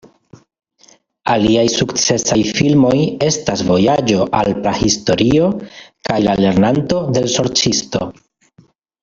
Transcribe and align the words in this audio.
Aliaj 1.33 1.65
sukcesaj 1.73 2.37
filmoj 2.59 2.93
estas 3.27 3.61
"Vojaĝo 3.67 4.25
al 4.39 4.49
Prahistorio" 4.65 5.51
kaj 6.11 6.19
"La 6.25 6.35
Lernanto 6.41 7.05
de 7.13 7.25
l' 7.29 7.33
Sorĉisto" 7.37 8.11